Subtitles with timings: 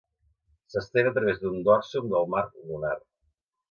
[0.75, 2.99] S'estén a través d'un dorsum del mar lunar.